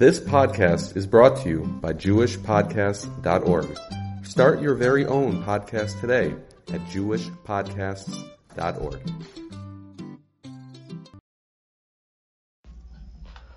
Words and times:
This 0.00 0.18
podcast 0.18 0.96
is 0.96 1.06
brought 1.06 1.36
to 1.42 1.48
you 1.50 1.60
by 1.82 1.92
JewishPodcasts.org. 1.92 3.78
Start 4.24 4.62
your 4.62 4.74
very 4.74 5.04
own 5.04 5.44
podcast 5.44 6.00
today 6.00 6.34
at 6.72 6.80
JewishPodcasts.org. 6.86 9.00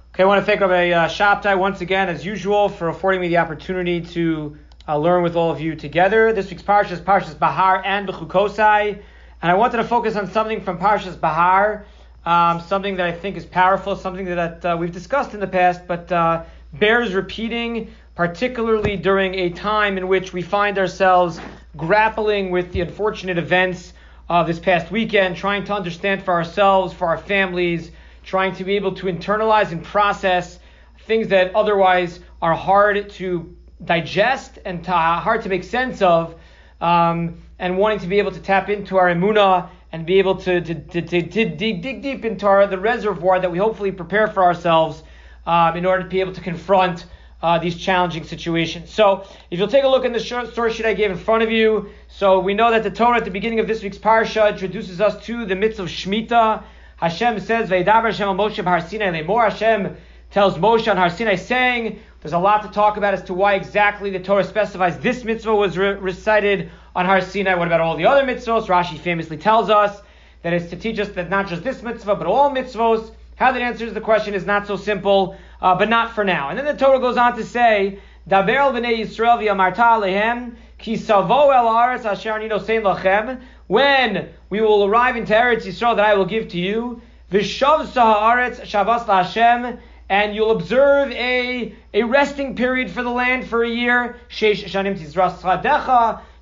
Okay, 0.10 0.22
I 0.22 0.26
want 0.26 0.42
to 0.42 0.46
thank 0.46 0.60
Rabbi 0.60 0.92
uh, 0.92 1.08
Shabtai 1.08 1.58
once 1.58 1.80
again, 1.80 2.10
as 2.10 2.26
usual, 2.26 2.68
for 2.68 2.90
affording 2.90 3.22
me 3.22 3.30
the 3.30 3.38
opportunity 3.38 4.02
to 4.02 4.58
uh, 4.86 4.98
learn 4.98 5.24
with 5.24 5.38
all 5.38 5.50
of 5.50 5.62
you 5.62 5.78
together. 5.78 6.34
This 6.34 6.50
week's 6.50 6.62
parsha 6.62 6.92
is 6.92 7.00
Parshas 7.00 7.40
Bahar 7.40 7.82
and 7.86 8.06
Bechukosai, 8.06 9.02
and 9.42 9.50
I 9.50 9.54
wanted 9.54 9.78
to 9.78 9.86
focus 9.86 10.18
on 10.18 10.30
something 10.30 10.60
from 10.60 10.78
Parshas 10.78 11.18
Bahar, 11.18 11.86
um, 12.26 12.62
something 12.62 12.96
that 12.98 13.06
I 13.06 13.12
think 13.12 13.38
is 13.38 13.46
powerful, 13.46 13.96
something 13.96 14.26
that 14.26 14.66
uh, 14.66 14.78
we've 14.80 14.92
discussed 14.92 15.34
in 15.34 15.40
the 15.40 15.48
past, 15.48 15.88
but 15.88 16.12
uh, 16.12 16.44
bears 16.74 17.14
repeating, 17.14 17.94
particularly 18.16 18.96
during 18.96 19.36
a 19.36 19.50
time 19.50 19.98
in 19.98 20.08
which 20.08 20.34
we 20.34 20.42
find 20.42 20.78
ourselves 20.78 21.40
grappling 21.76 22.52
with 22.52 22.72
the 22.72 22.82
unfortunate 22.82 23.38
events 23.38 23.94
of 24.30 24.48
this 24.48 24.60
past 24.60 24.92
weekend, 24.92 25.36
trying 25.36 25.64
to 25.66 25.74
understand 25.74 26.24
for 26.24 26.34
ourselves, 26.34 26.94
for 26.94 27.08
our 27.08 27.18
families 27.18 27.92
trying 28.24 28.56
to 28.56 28.64
be 28.64 28.76
able 28.76 28.96
to 28.96 29.08
internalize 29.08 29.72
and 29.72 29.84
process 29.84 30.60
things 31.06 31.28
that 31.28 31.54
otherwise 31.56 32.20
are 32.42 32.56
hard 32.56 33.10
to 33.10 33.56
digest 33.84 34.60
and 34.66 34.86
hard 34.86 35.42
to 35.42 35.50
make 35.50 35.64
sense 35.64 36.02
of, 36.02 36.36
um, 36.80 37.38
and 37.60 37.78
wanting 37.78 38.00
to 38.00 38.08
be 38.08 38.20
able 38.20 38.32
to 38.32 38.40
tap 38.40 38.70
into 38.70 38.98
our 38.98 39.08
emuna 39.08 39.70
and 39.94 40.08
be 40.08 40.18
able 40.18 40.36
to, 40.36 40.60
to, 40.60 40.74
to, 40.74 41.02
to, 41.04 41.22
to 41.22 41.46
dig, 41.46 41.84
dig 41.84 42.02
deep 42.02 42.26
into 42.26 42.68
the 42.70 42.80
reservoir 42.80 43.40
that 43.40 43.52
we 43.52 43.60
hopefully 43.60 43.92
prepare 43.92 44.28
for 44.28 44.44
ourselves 44.44 45.04
um, 45.46 45.78
in 45.78 45.86
order 45.86 46.02
to 46.04 46.10
be 46.10 46.20
able 46.20 46.34
to 46.34 46.42
confront 46.42 47.06
uh, 47.44 47.60
these 47.60 47.78
challenging 47.78 48.24
situations. 48.24 48.90
So, 48.90 49.28
if 49.52 49.60
you'll 49.60 49.68
take 49.68 49.84
a 49.84 49.88
look 49.88 50.04
in 50.04 50.12
the 50.12 50.20
source 50.20 50.74
sheet 50.74 50.86
I 50.86 50.94
gave 50.94 51.12
in 51.12 51.18
front 51.18 51.44
of 51.44 51.52
you, 51.52 51.90
so 52.08 52.40
we 52.40 52.56
know 52.56 52.72
that 52.72 52.82
the 52.84 52.90
Torah 52.90 53.18
at 53.18 53.26
the 53.26 53.32
beginning 53.32 53.60
of 53.60 53.68
this 53.68 53.84
week's 53.84 53.98
parsha 53.98 54.52
introduces 54.52 55.00
us 55.00 55.24
to 55.26 55.46
the 55.46 55.56
mitzvah 55.56 55.84
of 55.84 55.90
Shemitah, 55.90 56.64
Hashem 56.96 57.40
says, 57.42 57.70
Veidaber 57.70 58.06
Hashem 58.06 58.30
Moshe 58.30 58.64
Har 58.64 58.82
Sinai 58.82 59.22
Lemor. 59.22 59.50
Hashem 59.50 59.98
tells 60.32 60.58
Moshe 60.58 60.90
on 60.90 60.98
Har 60.98 61.10
Sinai, 61.10 61.36
saying, 61.36 62.00
there's 62.22 62.34
a 62.34 62.40
lot 62.40 62.64
to 62.64 62.70
talk 62.70 62.96
about 62.96 63.14
as 63.14 63.22
to 63.24 63.34
why 63.34 63.56
exactly 63.56 64.10
the 64.10 64.20
Torah 64.20 64.46
specifies 64.46 64.98
this 65.00 65.26
mitzvah 65.26 65.54
was 65.54 65.78
re- 65.78 65.96
recited 65.96 66.72
on 66.96 67.06
Har 67.06 67.22
Sinai. 67.22 67.56
What 67.56 67.68
about 67.68 67.82
all 67.82 67.96
the 67.96 68.06
other 68.06 68.24
mitzvos? 68.24 68.68
Rashi 68.68 68.98
famously 69.00 69.38
tells 69.38 69.70
us 69.70 70.02
that 70.42 70.54
it's 70.54 70.70
to 70.70 70.76
teach 70.76 71.00
us 71.00 71.10
that 71.10 71.30
not 71.30 71.48
just 71.48 71.64
this 71.64 71.82
mitzvah, 71.82 72.16
but 72.16 72.28
all 72.28 72.52
mitzvos. 72.52 73.12
How 73.36 73.52
that 73.52 73.62
answers 73.62 73.94
the 73.94 74.02
question 74.02 74.36
is 74.36 74.46
not 74.46 74.68
so 74.68 74.76
simple, 74.76 75.38
uh, 75.62 75.76
but 75.76 75.90
not 75.90 76.14
for 76.14 76.24
now. 76.24 76.50
And 76.50 76.58
then 76.58 76.66
the 76.66 76.74
Torah 76.74 77.00
goes 77.00 77.18
on 77.18 77.36
to 77.38 77.44
say, 77.44 78.00
Daber 78.30 78.72
Yisrael 78.80 79.42
alehem 79.76 80.56
ki 80.78 80.96
savo 80.98 81.50
el 81.50 81.68
asher 81.68 82.40
lachem 82.40 83.42
when 83.68 84.30
we 84.50 84.62
will 84.62 84.86
arrive 84.86 85.16
into 85.16 85.34
Eretz 85.34 85.64
Yisrael 85.64 85.96
that 85.96 86.06
I 86.06 86.16
will 86.16 86.26
give 86.26 86.50
to 86.50 86.60
you, 86.60 87.02
Vishav 87.32 87.88
Saharetz 87.88 88.62
Shavas 88.62 89.06
Hashem, 89.06 89.80
and 90.10 90.36
you'll 90.36 90.52
observe 90.52 91.12
a, 91.12 91.74
a 91.94 92.04
resting 92.04 92.56
period 92.56 92.92
for 92.92 93.02
the 93.02 93.10
land 93.10 93.48
for 93.48 93.64
a 93.64 93.70
year. 93.70 94.18
Sheish 94.30 94.64
Shanim 94.66 95.00
Tizras. 95.00 95.42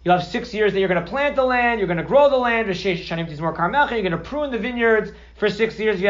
You'll 0.04 0.18
have 0.18 0.28
six 0.28 0.52
years 0.54 0.74
that 0.74 0.80
you're 0.80 0.90
going 0.90 1.04
to 1.04 1.10
plant 1.10 1.36
the 1.36 1.44
land, 1.44 1.80
you're 1.80 1.88
going 1.88 1.98
to 1.98 2.04
grow 2.04 2.28
the 2.30 2.38
land. 2.38 2.68
You're 2.68 2.96
going 3.04 4.12
to 4.12 4.18
prune 4.18 4.52
the 4.52 4.58
vineyards 4.58 5.12
for 5.36 5.48
six 5.50 5.78
years. 5.80 6.02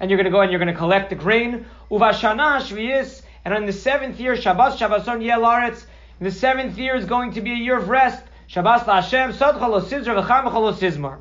And 0.00 0.10
you're 0.10 0.18
going 0.18 0.24
to 0.24 0.30
go 0.30 0.40
and 0.40 0.50
you're 0.50 0.58
going 0.58 0.72
to 0.72 0.78
collect 0.78 1.08
the 1.08 1.16
grain. 1.16 1.64
And 1.90 3.54
on 3.54 3.66
the 3.66 3.72
seventh 3.72 4.20
year, 4.20 4.36
Shabbos 4.36 4.78
Shabbason 4.78 5.22
Yelaretz. 5.22 5.86
The 6.20 6.30
seventh 6.30 6.78
year 6.78 6.94
is 6.96 7.06
going 7.06 7.32
to 7.32 7.40
be 7.40 7.52
a 7.52 7.56
year 7.56 7.78
of 7.78 7.88
rest. 7.88 8.22
Shabbos 8.46 8.82
Hashem, 8.82 9.32
Sizmar. 9.32 11.20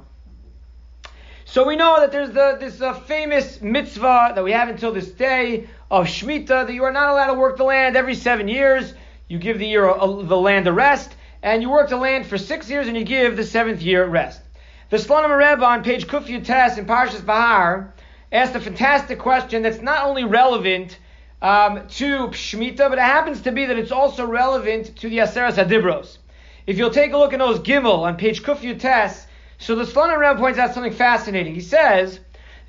So 1.45 1.65
we 1.67 1.75
know 1.75 1.99
that 1.99 2.11
there's 2.11 2.31
the, 2.31 2.57
this 2.59 2.81
uh, 2.81 2.93
famous 2.93 3.61
mitzvah 3.61 4.33
that 4.35 4.43
we 4.43 4.51
have 4.51 4.69
until 4.69 4.91
this 4.91 5.11
day 5.11 5.67
of 5.89 6.07
Shemitah, 6.07 6.67
that 6.67 6.73
you 6.73 6.83
are 6.83 6.91
not 6.91 7.09
allowed 7.09 7.27
to 7.27 7.33
work 7.33 7.57
the 7.57 7.63
land 7.63 7.95
every 7.95 8.15
seven 8.15 8.47
years. 8.47 8.93
You 9.27 9.39
give 9.39 9.59
the 9.59 9.67
year 9.67 9.87
a, 9.87 10.23
the 10.23 10.37
land 10.37 10.67
a 10.67 10.73
rest, 10.73 11.15
and 11.41 11.61
you 11.61 11.69
work 11.69 11.89
the 11.89 11.97
land 11.97 12.25
for 12.25 12.37
six 12.37 12.69
years, 12.69 12.87
and 12.87 12.97
you 12.97 13.03
give 13.03 13.37
the 13.37 13.43
seventh 13.43 13.81
year 13.81 14.05
rest. 14.05 14.41
The 14.89 14.97
Slonim 14.97 15.35
Rebbe 15.35 15.65
on 15.65 15.83
page 15.83 16.07
Kufyu 16.07 16.45
Tes 16.45 16.77
in 16.77 16.85
Parshas 16.85 17.25
Bahar 17.25 17.93
asked 18.31 18.55
a 18.55 18.59
fantastic 18.59 19.19
question 19.19 19.61
that's 19.61 19.81
not 19.81 20.05
only 20.05 20.23
relevant 20.23 20.97
um, 21.41 21.87
to 21.87 22.29
Shemitah, 22.29 22.89
but 22.89 22.97
it 22.97 23.01
happens 23.01 23.41
to 23.41 23.51
be 23.51 23.65
that 23.65 23.77
it's 23.77 23.91
also 23.91 24.25
relevant 24.25 24.95
to 24.97 25.09
the 25.09 25.19
Aseres 25.19 25.55
Adibros. 25.55 26.17
If 26.65 26.77
you'll 26.77 26.91
take 26.91 27.13
a 27.13 27.17
look 27.17 27.33
at 27.33 27.39
those 27.39 27.59
Gimel 27.59 27.99
on 27.99 28.17
page 28.17 28.43
Kufyu 28.43 28.79
Tes, 28.79 29.27
so 29.57 29.75
the 29.75 29.83
Slonim 29.83 30.19
Rebbe 30.19 30.39
points 30.39 30.59
out 30.59 30.73
something 30.73 30.93
fascinating. 30.93 31.53
He 31.53 31.61
says, 31.61 32.19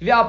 if 0.01 0.09
you'll 0.09 0.29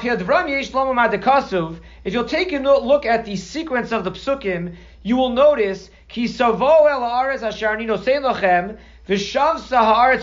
take 2.26 2.54
a 2.54 2.60
look 2.60 3.06
at 3.06 3.26
the 3.26 3.36
sequence 3.36 3.92
of 3.92 4.04
the 4.04 4.12
psukim, 4.12 4.76
you 5.06 5.16
will 5.18 5.30
notice 5.30 5.92
ki 6.08 6.28
savo 6.28 6.88
el 6.88 7.00
haaretz 7.00 7.44
asher 7.44 7.78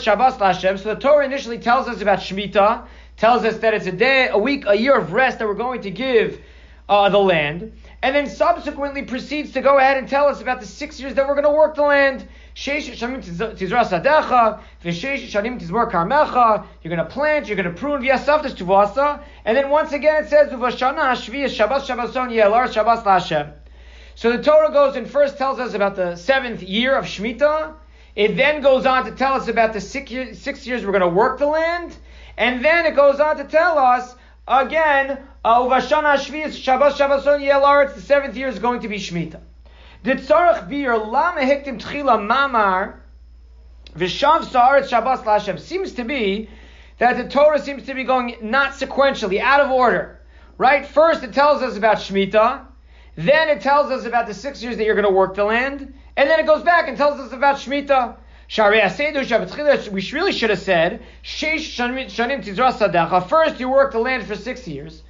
shabbos 0.01 0.35
lashem. 0.39 0.77
So 0.77 0.93
the 0.95 1.01
Torah 1.01 1.25
initially 1.25 1.59
tells 1.59 1.87
us 1.87 2.03
about 2.03 2.19
Shemitah, 2.19 2.87
tells 3.17 3.45
us 3.45 3.59
that 3.59 3.75
it's 3.75 3.87
a 3.87 3.93
day, 3.93 4.27
a 4.29 4.37
week, 4.37 4.65
a 4.67 4.75
year 4.75 4.99
of 4.99 5.13
rest 5.13 5.39
that 5.39 5.47
we're 5.47 5.55
going 5.55 5.83
to 5.83 5.91
give 5.93 6.41
uh, 6.89 7.09
the 7.11 7.19
land, 7.19 7.73
and 8.03 8.17
then 8.17 8.29
subsequently 8.29 9.03
proceeds 9.03 9.53
to 9.53 9.61
go 9.61 9.79
ahead 9.79 9.99
and 9.99 10.09
tell 10.09 10.27
us 10.27 10.41
about 10.41 10.59
the 10.59 10.67
six 10.67 10.99
years 10.99 11.15
that 11.15 11.29
we're 11.29 11.41
going 11.41 11.45
to 11.45 11.51
work 11.51 11.77
the 11.77 11.83
land. 11.83 12.27
You're 12.57 12.81
going 16.85 16.99
to 16.99 17.05
plant, 17.09 17.47
you're 17.47 17.57
going 17.57 17.73
to 17.73 17.81
prune 17.81 18.05
and 19.45 19.57
then 19.57 19.71
once 19.71 19.93
again 19.93 20.25
it 20.25 20.29
says 20.29 20.51
shabbos 20.51 20.75
shabboson 20.77 22.33
yelar 22.33 22.73
shabbos 22.73 23.05
lashem. 23.05 23.62
So 24.15 24.37
the 24.37 24.43
Torah 24.43 24.73
goes 24.73 24.97
and 24.97 25.09
first 25.09 25.39
tells 25.39 25.59
us 25.59 25.75
about 25.75 25.97
the 25.97 26.17
seventh 26.17 26.63
year 26.63 26.97
of 26.97 27.07
Shemitah. 27.07 27.75
It 28.15 28.37
then 28.37 28.61
goes 28.61 28.85
on 28.85 29.07
to 29.07 29.13
tell 29.13 29.35
us 29.35 29.49
about 29.49 29.73
the 29.73 29.81
six, 29.81 30.11
year, 30.11 30.35
six 30.35 30.67
years 30.67 30.85
we're 30.85 30.93
going 30.93 31.01
to 31.01 31.09
work 31.09 31.39
the 31.39 31.47
land, 31.47 31.97
and 32.37 32.63
then 32.65 32.85
it 32.85 32.95
goes 32.95 33.21
on 33.21 33.39
to 33.39 33.45
tell 33.45 33.79
us 33.79 34.15
again, 34.47 35.19
uh, 35.45 35.61
hashviyas 35.63 36.57
shabbos. 36.63 37.01
It's 37.01 37.95
the 37.95 38.01
seventh 38.03 38.37
year 38.37 38.49
is 38.49 38.59
going 38.59 38.81
to 38.81 38.89
be 38.89 38.97
Shemitah. 38.97 39.41
The 40.03 40.15
tzarech 40.15 40.69
bir 40.69 40.99
lama 40.99 41.41
hiktim 41.41 41.81
tchila 41.81 42.21
mamar 42.21 42.97
v'shav 43.97 44.45
sa'aretz 44.45 44.89
shabbos 44.89 45.21
lashem 45.21 45.59
seems 45.59 45.93
to 45.93 46.05
be 46.05 46.51
that 46.99 47.17
the 47.17 47.29
Torah 47.29 47.59
seems 47.59 47.87
to 47.87 47.95
be 47.95 48.05
going 48.05 48.37
not 48.43 48.73
sequentially, 48.73 49.41
out 49.41 49.61
of 49.61 49.71
order. 49.71 50.21
Right? 50.59 50.87
First 50.87 51.25
it 51.25 51.33
tells 51.33 51.63
us 51.63 51.77
about 51.77 51.97
Shemitah, 51.97 52.67
then 53.17 53.49
it 53.49 53.61
tells 53.61 53.91
us 53.91 54.07
about 54.07 54.27
the 54.27 54.35
six 54.35 54.63
years 54.63 54.77
that 54.77 54.85
you're 54.85 54.95
going 54.95 55.07
to 55.07 55.13
work 55.13 55.35
the 55.35 55.45
land, 55.45 55.95
and 56.17 56.31
then 56.31 56.41
it 56.41 56.47
goes 56.47 56.63
back 56.63 56.89
and 56.89 56.97
tells 56.97 57.21
us 57.21 57.33
about 57.33 57.57
Shemitah. 57.57 58.17
We 59.93 60.11
really 60.13 60.33
should 60.33 60.51
have 60.51 60.59
said, 60.59 61.03
First, 61.23 61.79
you 63.61 63.71
work 63.71 63.93
the 63.93 63.99
land 63.99 64.27
for 64.27 64.37
six 64.37 64.69
years. 64.69 65.03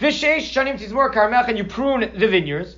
And 0.00 1.58
you 1.58 1.64
prune 1.64 2.00
the 2.00 2.28
vineyards. 2.28 2.76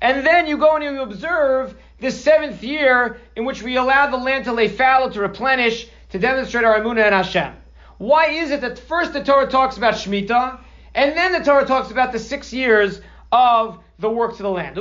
And 0.00 0.26
then 0.26 0.46
you 0.46 0.56
go 0.56 0.76
and 0.76 0.84
you 0.84 1.02
observe 1.02 1.76
the 2.00 2.10
seventh 2.10 2.62
year 2.62 3.20
in 3.34 3.44
which 3.44 3.62
we 3.62 3.76
allow 3.76 4.10
the 4.10 4.16
land 4.16 4.44
to 4.44 4.52
lay 4.52 4.68
fallow, 4.68 5.10
to 5.10 5.20
replenish, 5.20 5.88
to 6.10 6.18
demonstrate 6.18 6.64
our 6.64 6.80
Amunah 6.80 7.04
and 7.04 7.14
Hashem. 7.14 7.54
Why 7.98 8.28
is 8.28 8.50
it 8.50 8.62
that 8.62 8.78
first 8.78 9.12
the 9.12 9.24
Torah 9.24 9.46
talks 9.46 9.76
about 9.76 9.94
Shemitah, 9.94 10.60
and 10.96 11.16
then 11.16 11.30
the 11.32 11.40
Torah 11.40 11.66
talks 11.66 11.90
about 11.90 12.10
the 12.10 12.18
six 12.18 12.54
years 12.54 13.02
of 13.30 13.78
the 13.98 14.08
works 14.08 14.40
of 14.40 14.44
the 14.44 14.50
land? 14.50 14.76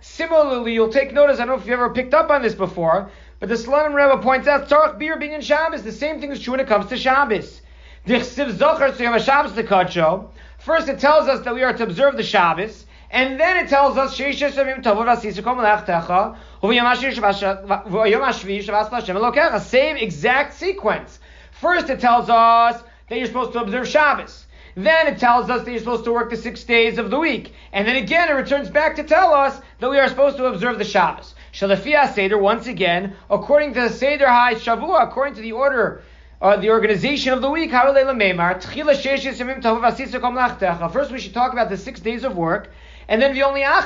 Similarly, 0.00 0.74
you'll 0.74 0.92
take 0.92 1.14
notice, 1.14 1.40
I 1.40 1.46
don't 1.46 1.56
know 1.56 1.62
if 1.62 1.66
you've 1.66 1.72
ever 1.72 1.94
picked 1.94 2.12
up 2.12 2.28
on 2.30 2.42
this 2.42 2.54
before, 2.54 3.10
but 3.40 3.48
the 3.48 3.54
Slonim 3.54 3.94
Rebbe 3.94 4.22
points 4.22 4.46
out, 4.46 4.68
Tzarech 4.68 4.98
Bir 4.98 5.16
Binyan 5.16 5.40
Shabbos, 5.42 5.82
the 5.82 5.92
same 5.92 6.20
thing 6.20 6.30
is 6.30 6.40
true 6.40 6.50
when 6.52 6.60
it 6.60 6.66
comes 6.66 6.90
to 6.90 6.98
Shabbos. 6.98 7.62
First, 8.06 8.38
it 10.88 10.98
tells 10.98 11.28
us 11.28 11.40
that 11.40 11.54
we 11.54 11.62
are 11.62 11.72
to 11.72 11.84
observe 11.84 12.18
the 12.18 12.22
Shabbos, 12.22 12.84
and 13.10 13.40
then 13.40 13.56
it 13.56 13.70
tells 13.70 13.96
us 13.96 14.18
same 14.18 14.28
exact 19.96 20.52
sequence. 20.54 21.18
First, 21.52 21.88
it 21.88 22.00
tells 22.00 22.28
us 22.28 22.82
that 23.08 23.16
you're 23.16 23.26
supposed 23.26 23.54
to 23.54 23.62
observe 23.62 23.88
Shabbos. 23.88 24.44
Then 24.74 25.06
it 25.06 25.18
tells 25.18 25.50
us 25.50 25.64
that 25.64 25.70
you're 25.70 25.80
supposed 25.80 26.04
to 26.04 26.12
work 26.12 26.30
the 26.30 26.36
six 26.36 26.64
days 26.64 26.98
of 26.98 27.10
the 27.10 27.18
week. 27.18 27.52
And 27.72 27.86
then 27.86 27.96
again, 27.96 28.28
it 28.28 28.32
returns 28.32 28.70
back 28.70 28.96
to 28.96 29.02
tell 29.02 29.34
us 29.34 29.60
that 29.80 29.90
we 29.90 29.98
are 29.98 30.08
supposed 30.08 30.36
to 30.36 30.46
observe 30.46 30.78
the 30.78 30.84
Shabbos. 30.84 31.34
Shalafia 31.52 32.12
Seder, 32.12 32.38
once 32.38 32.66
again, 32.66 33.14
according 33.30 33.74
to 33.74 33.80
the 33.80 33.90
Seder 33.90 34.28
High 34.28 34.54
Shavua, 34.54 35.02
according 35.02 35.34
to 35.34 35.40
the 35.40 35.52
order 35.52 36.02
uh, 36.40 36.56
the 36.56 36.70
organization 36.70 37.32
of 37.32 37.42
the 37.42 37.50
week. 37.50 37.72
First, 40.92 41.10
we 41.10 41.18
should 41.18 41.34
talk 41.34 41.52
about 41.52 41.68
the 41.68 41.76
six 41.76 42.00
days 42.00 42.24
of 42.24 42.36
work, 42.36 42.70
and 43.08 43.20
then 43.20 43.34
the 43.34 43.42
only 43.42 43.64
and 43.64 43.84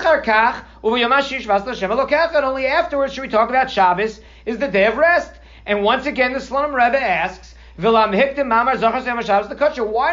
only 2.45 2.67
afterwards 2.67 3.15
should 3.15 3.23
we 3.23 3.29
talk 3.29 3.49
about 3.49 3.71
Shabbos 3.71 4.21
is 4.45 4.59
the 4.59 4.69
day 4.69 4.87
of 4.87 4.97
rest. 4.97 5.33
And 5.65 5.83
once 5.83 6.07
again, 6.07 6.33
the 6.33 6.41
Slonim 6.41 6.75
Rebbe 6.75 7.01
asks, 7.01 7.52
Why 7.77 8.07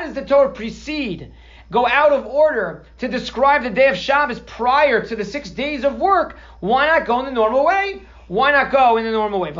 does 0.03 0.13
the 0.13 0.25
Torah 0.25 0.51
precede, 0.51 1.31
go 1.71 1.87
out 1.87 2.11
of 2.11 2.25
order 2.25 2.85
to 2.99 3.07
describe 3.07 3.63
the 3.63 3.69
day 3.69 3.89
of 3.89 3.97
Shabbos 3.97 4.39
prior 4.39 5.05
to 5.05 5.15
the 5.15 5.25
six 5.25 5.49
days 5.49 5.83
of 5.83 5.99
work? 5.99 6.37
Why 6.59 6.87
not 6.87 7.05
go 7.05 7.19
in 7.19 7.25
the 7.25 7.31
normal 7.31 7.65
way? 7.65 8.01
Why 8.27 8.51
not 8.51 8.71
go 8.71 8.97
in 8.97 9.05
the 9.05 9.11
normal 9.11 9.39
way? 9.39 9.51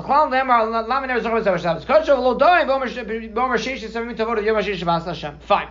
Fine. 5.42 5.68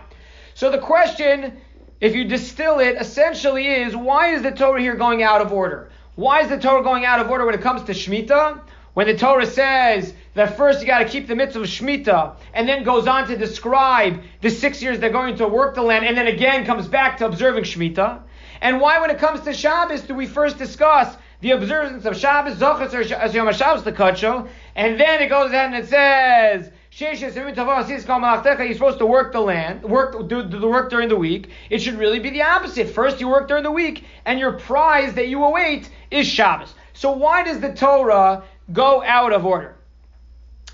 So 0.53 0.69
the 0.69 0.79
question, 0.79 1.57
if 2.01 2.13
you 2.13 2.25
distill 2.25 2.79
it, 2.79 2.97
essentially 2.99 3.67
is 3.67 3.95
why 3.95 4.33
is 4.33 4.41
the 4.41 4.51
Torah 4.51 4.81
here 4.81 4.95
going 4.95 5.23
out 5.23 5.39
of 5.39 5.53
order? 5.53 5.89
Why 6.15 6.41
is 6.41 6.49
the 6.49 6.59
Torah 6.59 6.83
going 6.83 7.05
out 7.05 7.21
of 7.21 7.29
order 7.29 7.45
when 7.45 7.55
it 7.55 7.61
comes 7.61 7.83
to 7.83 7.93
Shemitah? 7.93 8.59
When 8.93 9.07
the 9.07 9.17
Torah 9.17 9.45
says 9.45 10.13
that 10.39 10.57
first 10.57 10.81
you 10.81 10.87
got 10.87 10.99
to 10.99 11.05
keep 11.05 11.27
the 11.27 11.35
mitzvah 11.35 11.61
of 11.61 11.67
Shemitah, 11.67 12.37
and 12.53 12.67
then 12.67 12.83
goes 12.83 13.07
on 13.07 13.27
to 13.27 13.37
describe 13.37 14.21
the 14.41 14.49
six 14.49 14.81
years 14.81 14.99
they're 14.99 15.09
going 15.09 15.35
to 15.37 15.47
work 15.47 15.75
the 15.75 15.81
land, 15.81 16.05
and 16.05 16.17
then 16.17 16.27
again 16.27 16.65
comes 16.65 16.87
back 16.87 17.17
to 17.17 17.25
observing 17.25 17.65
Shemitah. 17.65 18.21
And 18.61 18.81
why, 18.81 18.99
when 18.99 19.09
it 19.09 19.19
comes 19.19 19.41
to 19.41 19.53
Shabbos, 19.53 20.01
do 20.01 20.13
we 20.13 20.27
first 20.27 20.57
discuss 20.57 21.15
the 21.41 21.51
observance 21.51 22.05
of 22.05 22.17
Shabbos, 22.17 22.55
Zochas 22.55 22.93
or 22.93 23.01
Yom 23.33 23.53
Shabbos, 23.53 23.83
the 23.83 23.93
Kacho, 23.93 24.49
and 24.75 24.99
then 24.99 25.21
it 25.21 25.29
goes 25.29 25.51
ahead 25.51 25.73
and 25.73 25.75
it 25.75 25.87
says, 25.87 26.71
you're 26.99 27.15
supposed 27.15 28.99
to 28.99 29.05
work 29.05 29.31
the 29.31 29.39
land, 29.39 29.83
work 29.83 30.27
do, 30.27 30.43
do 30.43 30.59
the 30.59 30.67
work 30.67 30.89
during 30.89 31.07
the 31.07 31.15
week. 31.15 31.49
It 31.69 31.79
should 31.79 31.95
really 31.95 32.19
be 32.19 32.29
the 32.29 32.41
opposite. 32.41 32.89
First, 32.89 33.21
you 33.21 33.29
work 33.29 33.47
during 33.47 33.63
the 33.63 33.71
week, 33.71 34.03
and 34.25 34.39
your 34.39 34.53
prize 34.53 35.13
that 35.13 35.29
you 35.29 35.43
await 35.43 35.89
is 36.11 36.27
Shabbos. 36.27 36.73
So 36.93 37.11
why 37.11 37.43
does 37.43 37.61
the 37.61 37.73
Torah 37.73 38.43
go 38.73 39.01
out 39.03 39.31
of 39.31 39.45
order? 39.45 39.78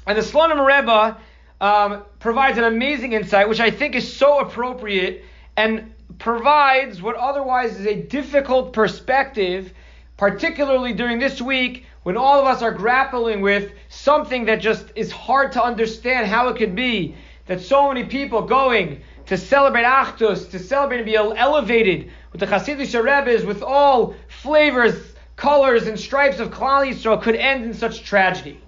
And 0.06 0.18
the 0.18 0.22
Slonim 0.22 0.66
Rebbe 0.66 1.18
um, 1.62 2.04
provides 2.20 2.58
an 2.58 2.64
amazing 2.66 3.14
insight, 3.14 3.50
which 3.50 3.60
I 3.60 3.72
think 3.72 3.96
is 3.96 4.16
so 4.16 4.40
appropriate 4.40 5.24
and 5.58 5.94
provides 6.20 7.02
what 7.02 7.16
otherwise 7.16 7.80
is 7.80 7.88
a 7.88 7.96
difficult 7.96 8.74
perspective 8.74 9.74
particularly 10.18 10.94
during 10.94 11.20
this 11.20 11.42
week 11.42 11.86
when 12.04 12.16
all 12.16 12.40
of 12.40 12.46
us 12.46 12.62
are 12.62 12.72
grappling 12.72 13.42
with 13.42 13.72
something 13.90 14.46
that 14.46 14.62
just 14.62 14.86
is 14.96 15.12
hard 15.12 15.52
to 15.52 15.64
understand 15.64 16.28
how 16.28 16.48
it 16.48 16.58
could 16.58 16.76
be 16.76 17.16
that 17.48 17.62
so 17.62 17.88
many 17.88 18.04
people 18.06 18.42
going 18.42 19.02
to 19.26 19.38
celebrate 19.38 19.84
Achdus, 19.84 20.50
to 20.52 20.60
celebrate 20.60 20.98
and 20.98 21.06
be 21.06 21.16
elevated 21.16 22.12
with 22.32 22.40
the 22.40 22.48
Hasidic 22.48 22.94
Rebbe's, 23.04 23.44
with 23.44 23.62
all 23.62 24.16
flavors, 24.28 24.96
colors, 25.36 25.88
and 25.88 26.00
stripes 26.00 26.40
of 26.40 26.50
Klal 26.50 26.88
Yisrael 26.88 27.22
could 27.22 27.36
end 27.36 27.66
in 27.66 27.74
such 27.74 28.04
tragedy. 28.04 28.62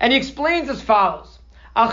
And 0.00 0.12
he 0.12 0.18
explains 0.18 0.68
as 0.68 0.82
follows. 0.82 1.38
We 1.76 1.82
know 1.82 1.90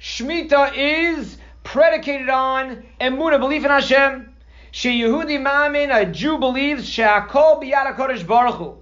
Shemitah 0.00 0.72
is 0.76 1.36
predicated 1.62 2.30
on 2.30 2.84
emunah, 3.00 3.40
belief 3.40 3.64
in 3.64 3.70
Hashem. 3.70 4.34
Yehudi 4.72 5.40
Mamin, 5.40 5.90
a 5.90 6.06
Jew 6.06 6.38
believes, 6.38 6.88
She'akol 6.88 7.60
biyad 7.60 7.94
HaKodesh 7.94 8.26
Baruch 8.26 8.56
Hu, 8.56 8.78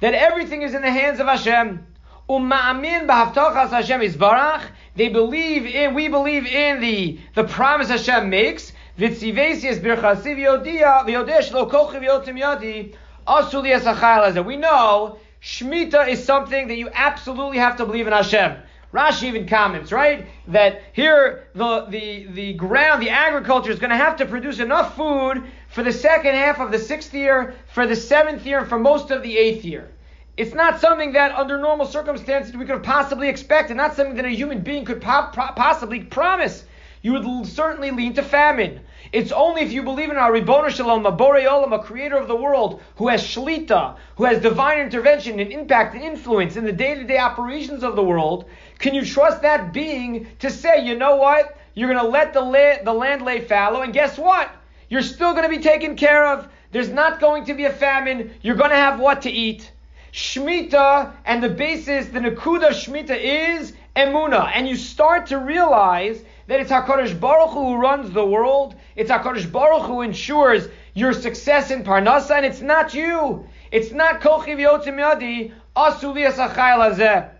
that 0.00 0.14
everything 0.14 0.62
is 0.62 0.74
in 0.74 0.82
the 0.82 0.90
hands 0.90 1.20
of 1.20 1.26
Hashem. 1.26 1.86
U'ma'amin 2.28 3.06
b'havtochas 3.06 3.70
Hashem 3.70 4.00
izbarach, 4.00 4.62
they 4.96 5.08
believe 5.08 5.66
in, 5.66 5.94
we 5.94 6.08
believe 6.08 6.46
in 6.46 6.80
the, 6.80 7.20
the 7.34 7.44
promise 7.44 7.88
Hashem 7.88 8.30
makes, 8.30 8.72
v'tzivesias 8.98 9.80
birchasiv 9.80 10.36
yodia, 10.36 11.06
v'yodesh 11.06 11.52
lo 11.52 11.68
kochiv 11.68 12.02
yotim 12.02 12.38
yodi, 12.38 12.94
esachayel 13.30 14.44
We 14.44 14.56
know 14.56 15.18
Shemitah 15.42 16.08
is 16.08 16.24
something 16.24 16.68
that 16.68 16.76
you 16.76 16.90
absolutely 16.92 17.58
have 17.58 17.76
to 17.76 17.86
believe 17.86 18.06
in 18.06 18.12
Hashem. 18.12 18.56
Rashi 18.92 19.24
even 19.24 19.46
comments, 19.46 19.92
right, 19.92 20.26
that 20.48 20.82
here 20.92 21.46
the, 21.54 21.86
the, 21.88 22.26
the 22.26 22.52
ground, 22.54 23.00
the 23.00 23.10
agriculture 23.10 23.70
is 23.70 23.78
going 23.78 23.90
to 23.90 23.96
have 23.96 24.16
to 24.16 24.26
produce 24.26 24.58
enough 24.58 24.96
food 24.96 25.44
for 25.68 25.84
the 25.84 25.92
second 25.92 26.34
half 26.34 26.58
of 26.58 26.72
the 26.72 26.78
sixth 26.78 27.14
year, 27.14 27.54
for 27.72 27.86
the 27.86 27.94
seventh 27.94 28.44
year, 28.44 28.58
and 28.58 28.68
for 28.68 28.80
most 28.80 29.12
of 29.12 29.22
the 29.22 29.38
eighth 29.38 29.64
year. 29.64 29.88
It's 30.36 30.54
not 30.54 30.80
something 30.80 31.12
that 31.12 31.32
under 31.36 31.58
normal 31.58 31.86
circumstances 31.86 32.56
we 32.56 32.64
could 32.64 32.82
possibly 32.82 33.28
expected, 33.28 33.76
not 33.76 33.94
something 33.94 34.16
that 34.16 34.24
a 34.24 34.30
human 34.30 34.60
being 34.60 34.84
could 34.84 35.00
po- 35.00 35.30
possibly 35.32 36.00
promise. 36.00 36.64
You 37.02 37.14
would 37.14 37.46
certainly 37.46 37.90
lean 37.90 38.14
to 38.14 38.22
famine. 38.22 38.80
It's 39.12 39.32
only 39.32 39.62
if 39.62 39.72
you 39.72 39.82
believe 39.82 40.10
in 40.10 40.16
our 40.16 40.30
Ribono 40.30 40.68
Shalom, 40.68 41.06
a 41.06 41.12
Borei 41.12 41.46
Olam, 41.46 41.72
a 41.72 41.82
creator 41.82 42.16
of 42.16 42.28
the 42.28 42.36
world, 42.36 42.82
who 42.96 43.08
has 43.08 43.22
shlita, 43.22 43.96
who 44.16 44.24
has 44.24 44.42
divine 44.42 44.78
intervention 44.78 45.40
and 45.40 45.50
impact 45.50 45.94
and 45.94 46.04
influence 46.04 46.56
in 46.56 46.64
the 46.64 46.72
day-to-day 46.72 47.18
operations 47.18 47.82
of 47.82 47.96
the 47.96 48.02
world, 48.02 48.44
can 48.78 48.94
you 48.94 49.04
trust 49.04 49.42
that 49.42 49.72
being 49.72 50.26
to 50.40 50.50
say, 50.50 50.84
you 50.84 50.94
know 50.94 51.16
what? 51.16 51.56
You're 51.74 51.92
going 51.92 52.04
to 52.04 52.10
let 52.10 52.34
the, 52.34 52.42
la- 52.42 52.82
the 52.84 52.92
land 52.92 53.22
lay 53.22 53.40
fallow, 53.40 53.80
and 53.80 53.92
guess 53.92 54.18
what? 54.18 54.50
You're 54.90 55.02
still 55.02 55.32
going 55.32 55.44
to 55.44 55.56
be 55.56 55.62
taken 55.62 55.96
care 55.96 56.26
of. 56.26 56.48
There's 56.70 56.90
not 56.90 57.18
going 57.18 57.46
to 57.46 57.54
be 57.54 57.64
a 57.64 57.72
famine. 57.72 58.34
You're 58.42 58.56
going 58.56 58.70
to 58.70 58.76
have 58.76 59.00
what 59.00 59.22
to 59.22 59.30
eat. 59.30 59.72
Shmita 60.12 61.12
and 61.24 61.42
the 61.42 61.48
basis, 61.48 62.08
the 62.08 62.18
Nakuda 62.20 62.70
of 62.70 62.74
Shmita 62.74 63.16
is 63.16 63.72
Emuna. 64.00 64.50
And 64.54 64.68
you 64.68 64.76
start 64.76 65.26
to 65.26 65.38
realize 65.38 66.22
that 66.46 66.60
it's 66.60 66.70
HaKadosh 66.70 67.18
Baruch 67.20 67.50
Hu 67.50 67.74
who 67.74 67.76
runs 67.76 68.10
the 68.12 68.24
world. 68.24 68.74
It's 68.96 69.10
HaKadosh 69.10 69.50
Baruch 69.50 69.82
Hu 69.82 69.94
who 69.94 70.00
ensures 70.02 70.68
your 70.94 71.12
success 71.12 71.70
in 71.70 71.84
Parnasa, 71.84 72.32
and 72.32 72.46
it's 72.46 72.60
not 72.60 72.94
you. 72.94 73.46
It's 73.70 73.92
not 73.92 74.20
Kochi 74.20 74.52
V'yotzim 74.52 74.96
Yadi, 74.98 75.52
Asuli 75.76 76.30
Hazeh. 76.30 77.30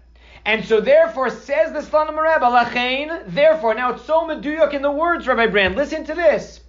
And 0.45 0.65
so 0.65 0.81
therefore, 0.81 1.31
says 1.31 1.73
the 1.73 1.81
Slonim 1.81 2.17
Rebbe, 2.17 2.47
Lachain, 2.47 3.25
therefore, 3.27 3.75
now 3.75 3.95
it's 3.95 4.05
so 4.05 4.27
meduyok 4.27 4.73
in 4.73 4.83
the 4.83 4.91
words, 4.91 5.27
Rabbi 5.27 5.47
Brand, 5.47 5.77
listen 5.77 6.05
to 6.07 6.15
this. 6.15 6.61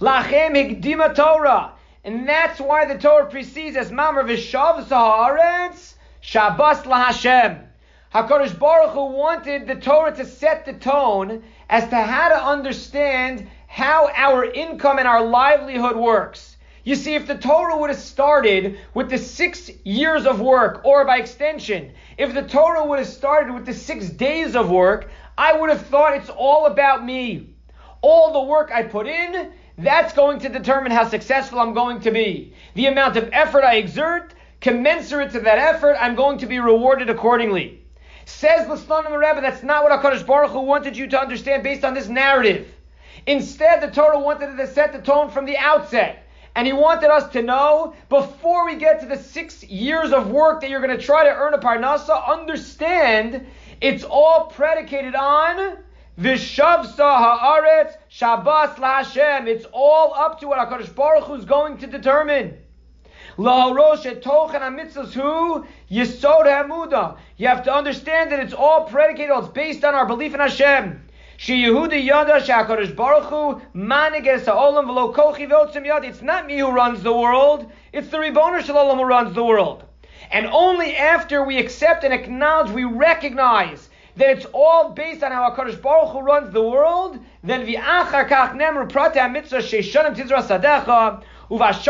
Lachem 0.00 0.52
higdima 0.54 1.14
Torah. 1.14 1.72
And 2.04 2.28
that's 2.28 2.60
why 2.60 2.86
the 2.86 2.98
Torah 2.98 3.26
precedes 3.26 3.76
as 3.76 3.90
Mamar 3.90 4.24
Vishav 4.24 4.84
Zaharetz, 4.84 5.94
Shabbos 6.20 6.82
LaHashem. 6.84 7.69
HaKadosh 8.12 8.58
Baruch 8.58 8.90
Hu 8.90 9.04
wanted 9.04 9.68
the 9.68 9.76
Torah 9.76 10.12
to 10.16 10.24
set 10.24 10.66
the 10.66 10.72
tone 10.72 11.44
as 11.68 11.88
to 11.90 11.96
how 11.96 12.28
to 12.30 12.44
understand 12.44 13.46
how 13.68 14.10
our 14.16 14.44
income 14.44 14.98
and 14.98 15.06
our 15.06 15.24
livelihood 15.24 15.94
works. 15.94 16.56
You 16.82 16.96
see, 16.96 17.14
if 17.14 17.28
the 17.28 17.38
Torah 17.38 17.76
would 17.76 17.90
have 17.90 18.00
started 18.00 18.80
with 18.94 19.10
the 19.10 19.18
six 19.18 19.70
years 19.84 20.26
of 20.26 20.40
work, 20.40 20.80
or 20.84 21.04
by 21.04 21.18
extension, 21.18 21.92
if 22.18 22.34
the 22.34 22.42
Torah 22.42 22.84
would 22.84 22.98
have 22.98 23.06
started 23.06 23.54
with 23.54 23.64
the 23.64 23.74
six 23.74 24.08
days 24.08 24.56
of 24.56 24.68
work, 24.68 25.08
I 25.38 25.52
would 25.52 25.70
have 25.70 25.86
thought 25.86 26.16
it's 26.16 26.30
all 26.30 26.66
about 26.66 27.04
me. 27.04 27.54
All 28.00 28.32
the 28.32 28.50
work 28.50 28.72
I 28.72 28.82
put 28.82 29.06
in, 29.06 29.52
that's 29.78 30.14
going 30.14 30.40
to 30.40 30.48
determine 30.48 30.90
how 30.90 31.08
successful 31.08 31.60
I'm 31.60 31.74
going 31.74 32.00
to 32.00 32.10
be. 32.10 32.54
The 32.74 32.86
amount 32.86 33.16
of 33.16 33.30
effort 33.32 33.62
I 33.62 33.76
exert, 33.76 34.34
commensurate 34.60 35.30
to 35.30 35.40
that 35.40 35.58
effort, 35.58 35.96
I'm 36.00 36.16
going 36.16 36.38
to 36.38 36.46
be 36.46 36.58
rewarded 36.58 37.08
accordingly. 37.08 37.79
Says 38.30 38.66
the 38.66 38.76
Slonim 38.76 39.18
Rebbe, 39.18 39.42
that's 39.42 39.62
not 39.62 39.82
what 39.82 39.92
HaKadosh 39.92 40.26
Baruch 40.26 40.52
Hu 40.52 40.60
wanted 40.60 40.96
you 40.96 41.06
to 41.08 41.20
understand 41.20 41.62
based 41.62 41.84
on 41.84 41.92
this 41.92 42.08
narrative. 42.08 42.68
Instead, 43.26 43.82
the 43.82 43.90
Torah 43.90 44.18
wanted 44.18 44.56
to 44.56 44.66
set 44.66 44.92
the 44.94 45.00
tone 45.00 45.30
from 45.30 45.44
the 45.44 45.58
outset. 45.58 46.26
And 46.54 46.66
he 46.66 46.72
wanted 46.72 47.10
us 47.10 47.30
to 47.32 47.42
know, 47.42 47.94
before 48.08 48.64
we 48.64 48.76
get 48.76 49.00
to 49.00 49.06
the 49.06 49.18
six 49.18 49.62
years 49.64 50.12
of 50.12 50.30
work 50.30 50.62
that 50.62 50.70
you're 50.70 50.80
going 50.80 50.96
to 50.96 51.04
try 51.04 51.24
to 51.24 51.30
earn 51.30 51.52
a 51.52 51.58
parnasa, 51.58 52.26
understand 52.26 53.46
it's 53.80 54.04
all 54.04 54.46
predicated 54.46 55.14
on 55.14 55.76
Vishavsa 56.18 56.96
haaretz 56.98 57.92
Shabbos 58.08 58.78
laHashem. 58.78 59.48
It's 59.48 59.66
all 59.72 60.14
up 60.14 60.40
to 60.40 60.48
what 60.48 60.58
HaKadosh 60.66 60.94
Baruch 60.94 61.24
Hu 61.24 61.34
is 61.34 61.44
going 61.44 61.76
to 61.78 61.86
determine. 61.86 62.56
You 63.40 63.46
have 63.46 63.72
to 67.64 67.72
understand 67.72 68.32
that 68.32 68.40
it's 68.40 68.52
all 68.52 68.84
predicated, 68.84 69.34
it's 69.34 69.48
based 69.48 69.82
on 69.82 69.94
our 69.94 70.04
belief 70.04 70.34
in 70.34 70.40
Hashem. 70.40 71.08
It's 71.38 71.48
not 76.22 76.46
me 76.46 76.58
who 76.58 76.70
runs 76.70 77.02
the 77.02 77.16
world. 77.16 77.72
It's 77.94 78.08
the 78.08 78.18
Ribono 78.18 78.62
Shalom 78.62 78.98
who 78.98 79.04
runs 79.04 79.34
the 79.34 79.42
world. 79.42 79.84
And 80.30 80.44
only 80.44 80.94
after 80.96 81.42
we 81.42 81.56
accept 81.56 82.04
and 82.04 82.12
acknowledge, 82.12 82.70
we 82.72 82.84
recognize 82.84 83.88
that 84.16 84.28
it's 84.36 84.44
all 84.52 84.90
based 84.90 85.22
on 85.22 85.32
how 85.32 85.50
HaKadosh 85.50 85.80
Baruch 85.80 86.10
Hu 86.12 86.20
runs 86.20 86.52
the 86.52 86.60
world, 86.60 87.18
then 87.42 87.64
v'achar 87.66 88.28
kach 88.28 88.52
nemru 88.52 88.86
prate 88.86 89.30
mitzvah 89.32 89.60
sheishonim 89.60 90.14
tizra 90.14 90.42
sadecha 90.42 91.22
Once 91.50 91.86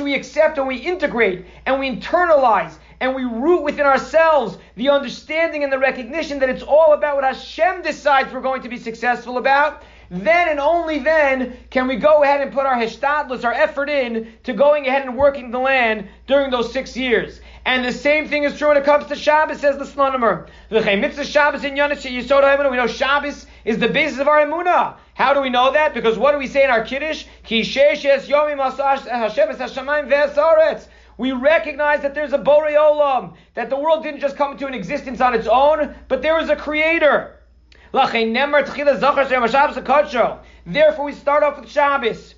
we 0.00 0.14
accept 0.14 0.58
and 0.58 0.66
we 0.66 0.76
integrate 0.76 1.46
and 1.66 1.78
we 1.78 1.88
internalize 1.88 2.76
and 3.00 3.14
we 3.14 3.22
root 3.22 3.62
within 3.62 3.86
ourselves 3.86 4.58
the 4.76 4.88
understanding 4.88 5.62
and 5.62 5.72
the 5.72 5.78
recognition 5.78 6.40
that 6.40 6.48
it's 6.48 6.64
all 6.64 6.94
about 6.94 7.14
what 7.14 7.24
Hashem 7.24 7.82
decides 7.82 8.32
we're 8.32 8.40
going 8.40 8.62
to 8.62 8.68
be 8.68 8.76
successful 8.76 9.38
about, 9.38 9.84
then 10.10 10.48
and 10.48 10.58
only 10.58 10.98
then 10.98 11.56
can 11.70 11.86
we 11.86 11.96
go 11.96 12.22
ahead 12.22 12.40
and 12.40 12.52
put 12.52 12.66
our 12.66 12.74
hishtadlus, 12.74 13.44
our 13.44 13.52
effort 13.52 13.88
in 13.88 14.32
to 14.44 14.52
going 14.52 14.88
ahead 14.88 15.06
and 15.06 15.16
working 15.16 15.50
the 15.50 15.58
land 15.58 16.08
during 16.26 16.50
those 16.50 16.72
six 16.72 16.96
years. 16.96 17.40
And 17.64 17.84
the 17.84 17.92
same 17.92 18.28
thing 18.28 18.44
is 18.44 18.58
true 18.58 18.68
when 18.68 18.78
it 18.78 18.84
comes 18.84 19.06
to 19.06 19.14
Shabbos, 19.14 19.60
says 19.60 19.76
the 19.76 19.84
Slonimer. 19.84 20.48
We 20.70 20.78
know 22.76 22.86
Shabbos 22.86 23.46
is 23.64 23.78
the 23.78 23.88
basis 23.88 24.18
of 24.18 24.28
our 24.28 24.38
emunah. 24.38 24.96
How 25.18 25.34
do 25.34 25.40
we 25.40 25.50
know 25.50 25.72
that? 25.72 25.94
Because 25.94 26.16
what 26.16 26.30
do 26.30 26.38
we 26.38 26.46
say 26.46 26.62
in 26.62 26.70
our 26.70 26.84
Kiddush? 26.84 27.24
We 31.16 31.32
recognize 31.32 32.02
that 32.02 32.14
there's 32.14 32.32
a 32.32 32.38
Borei 32.38 32.76
Olam, 32.76 33.34
that 33.54 33.68
the 33.68 33.76
world 33.76 34.04
didn't 34.04 34.20
just 34.20 34.36
come 34.36 34.52
into 34.52 34.68
an 34.68 34.74
existence 34.74 35.20
on 35.20 35.34
its 35.34 35.48
own, 35.48 35.96
but 36.06 36.22
there 36.22 36.36
was 36.36 36.50
a 36.50 36.54
creator. 36.54 37.34
Therefore, 40.64 41.04
we 41.04 41.12
start 41.12 41.42
off 41.42 41.58
with 41.58 41.68
Shabbos. 41.68 42.36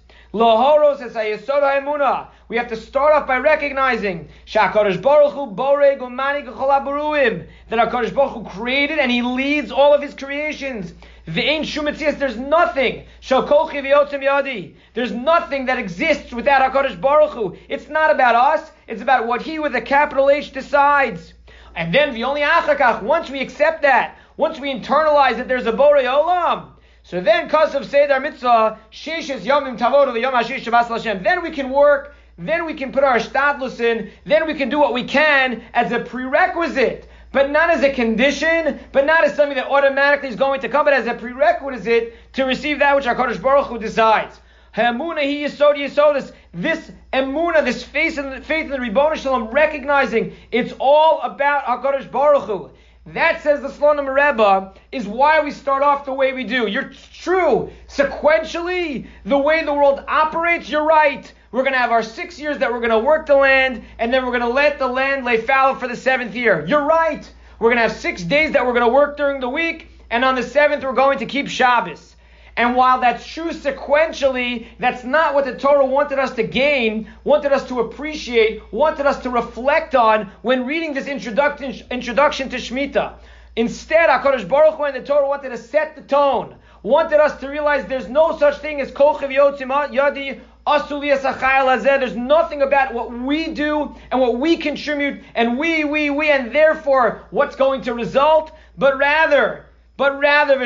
We 2.50 2.56
have 2.56 2.68
to 2.70 2.76
start 2.76 3.14
off 3.14 3.28
by 3.28 3.38
recognizing 3.38 4.28
Shakadosh 4.44 5.00
Baruch 5.00 5.34
Hu 5.34 5.54
that 5.54 7.78
Hakadosh 7.78 8.12
Baruch 8.12 8.32
Hu 8.32 8.44
created 8.44 8.98
and 8.98 9.08
He 9.08 9.22
leads 9.22 9.70
all 9.70 9.94
of 9.94 10.02
His 10.02 10.14
creations. 10.14 10.92
There's 11.26 12.36
nothing. 12.36 13.04
There's 13.22 15.12
nothing 15.12 15.66
that 15.66 15.78
exists 15.78 16.32
without 16.32 16.72
Hakadosh 16.72 17.00
Baruch 17.00 17.34
Hu. 17.34 17.56
It's 17.68 17.88
not 17.88 18.10
about 18.10 18.34
us. 18.34 18.72
It's 18.88 19.00
about 19.00 19.28
what 19.28 19.42
He 19.42 19.60
with 19.60 19.76
a 19.76 19.80
capital 19.80 20.28
H 20.28 20.52
decides. 20.52 21.34
And 21.76 21.94
then 21.94 22.14
the 22.14 22.24
only 22.24 22.40
achakach. 22.40 23.04
Once 23.04 23.30
we 23.30 23.38
accept 23.38 23.82
that, 23.82 24.18
once 24.36 24.58
we 24.58 24.74
internalize 24.74 25.36
that 25.36 25.46
there's 25.46 25.66
a 25.66 25.72
borei 25.72 26.02
olam. 26.02 26.72
So 27.02 27.20
then, 27.20 27.46
because 27.46 27.74
of 27.74 27.86
Seder 27.86 28.20
Mitzvah, 28.20 28.78
Sheshes 28.92 29.40
Yomim 29.40 29.78
Tavodu 29.78 30.20
Yom 30.20 30.34
Hashish 30.34 30.66
Hashem, 30.66 31.22
then 31.22 31.42
we 31.42 31.50
can 31.50 31.70
work, 31.70 32.14
then 32.48 32.64
we 32.66 32.74
can 32.74 32.92
put 32.92 33.04
our 33.04 33.18
shtadlus 33.18 33.80
in, 33.80 34.10
then 34.24 34.46
we 34.46 34.54
can 34.54 34.68
do 34.68 34.78
what 34.78 34.94
we 34.94 35.04
can 35.04 35.62
as 35.74 35.92
a 35.92 36.00
prerequisite, 36.00 37.08
but 37.32 37.50
not 37.50 37.70
as 37.70 37.82
a 37.82 37.92
condition, 37.92 38.80
but 38.92 39.06
not 39.06 39.24
as 39.24 39.34
something 39.34 39.56
that 39.56 39.68
automatically 39.68 40.28
is 40.28 40.36
going 40.36 40.60
to 40.60 40.68
come, 40.68 40.84
but 40.84 40.94
as 40.94 41.06
a 41.06 41.14
prerequisite 41.14 42.14
to 42.32 42.44
receive 42.44 42.78
that 42.78 42.96
which 42.96 43.06
our 43.06 43.14
Kodesh 43.14 43.40
Baruch 43.40 43.66
Hu 43.66 43.78
decides. 43.78 44.40
Ha'emuna 44.72 45.20
hi 45.20 45.48
yisod 45.48 45.76
yisodis. 45.76 46.32
This 46.52 46.92
emuna, 47.12 47.64
this 47.64 47.82
faith 47.82 48.18
in 48.18 48.30
the, 48.30 48.40
faith 48.40 48.66
in 48.66 48.70
the 48.70 48.80
Ribbon 48.80 49.16
Shalom, 49.16 49.48
recognizing 49.48 50.34
it's 50.50 50.72
all 50.78 51.20
about 51.22 51.64
HaKadosh 51.64 52.10
Baruch 52.10 52.44
Hu. 52.44 52.70
That 53.06 53.42
says 53.42 53.60
the 53.62 53.68
Slonim 53.68 54.12
Rebbe 54.12 54.74
is 54.92 55.06
why 55.06 55.40
we 55.40 55.50
start 55.50 55.82
off 55.82 56.04
the 56.04 56.12
way 56.12 56.32
we 56.32 56.44
do. 56.44 56.68
You're 56.68 56.92
true. 57.12 57.70
Sequentially, 57.88 59.08
the 59.24 59.38
way 59.38 59.64
the 59.64 59.72
world 59.74 60.04
operates, 60.06 60.68
you're 60.68 60.84
right. 60.84 61.32
We're 61.52 61.62
going 61.62 61.72
to 61.72 61.80
have 61.80 61.90
our 61.90 62.04
six 62.04 62.38
years 62.38 62.58
that 62.58 62.72
we're 62.72 62.78
going 62.78 62.90
to 62.90 62.98
work 63.00 63.26
the 63.26 63.34
land, 63.34 63.82
and 63.98 64.14
then 64.14 64.24
we're 64.24 64.30
going 64.30 64.48
to 64.48 64.48
let 64.48 64.78
the 64.78 64.86
land 64.86 65.24
lay 65.24 65.38
fallow 65.38 65.74
for 65.74 65.88
the 65.88 65.96
seventh 65.96 66.36
year. 66.36 66.64
You're 66.64 66.84
right. 66.84 67.28
We're 67.58 67.70
going 67.70 67.78
to 67.78 67.82
have 67.82 67.92
six 67.92 68.22
days 68.22 68.52
that 68.52 68.64
we're 68.64 68.72
going 68.72 68.86
to 68.86 68.92
work 68.92 69.16
during 69.16 69.40
the 69.40 69.48
week, 69.48 69.88
and 70.10 70.24
on 70.24 70.36
the 70.36 70.44
seventh, 70.44 70.84
we're 70.84 70.92
going 70.92 71.18
to 71.18 71.26
keep 71.26 71.48
Shabbos. 71.48 72.14
And 72.56 72.76
while 72.76 73.00
that's 73.00 73.26
true 73.26 73.50
sequentially, 73.50 74.68
that's 74.78 75.02
not 75.02 75.34
what 75.34 75.44
the 75.44 75.56
Torah 75.56 75.86
wanted 75.86 76.20
us 76.20 76.32
to 76.34 76.44
gain, 76.44 77.10
wanted 77.24 77.52
us 77.52 77.66
to 77.68 77.80
appreciate, 77.80 78.62
wanted 78.72 79.06
us 79.06 79.20
to 79.22 79.30
reflect 79.30 79.96
on 79.96 80.30
when 80.42 80.66
reading 80.66 80.94
this 80.94 81.06
introduction, 81.06 81.74
introduction 81.90 82.48
to 82.50 82.58
Shemitah. 82.58 83.14
Instead, 83.56 84.08
HaKadosh 84.08 84.48
Baruch 84.48 84.76
Hu 84.76 84.84
and 84.84 84.96
the 84.96 85.02
Torah 85.02 85.26
wanted 85.26 85.48
to 85.48 85.58
set 85.58 85.96
the 85.96 86.02
tone, 86.02 86.56
wanted 86.82 87.20
us 87.20 87.38
to 87.40 87.48
realize 87.48 87.86
there's 87.86 88.08
no 88.08 88.38
such 88.38 88.58
thing 88.58 88.80
as 88.80 88.90
Kochev 88.90 89.30
Yotzim 89.30 89.70
Yadi 89.92 90.40
there's 90.66 92.16
nothing 92.16 92.62
about 92.62 92.94
what 92.94 93.10
we 93.10 93.48
do 93.48 93.94
and 94.10 94.20
what 94.20 94.38
we 94.38 94.56
contribute 94.56 95.22
and 95.34 95.58
we, 95.58 95.84
we, 95.84 96.10
we, 96.10 96.30
and 96.30 96.54
therefore 96.54 97.22
what's 97.30 97.56
going 97.56 97.82
to 97.82 97.94
result, 97.94 98.52
but 98.76 98.98
rather 98.98 99.66
but 100.00 100.18
rather. 100.18 100.58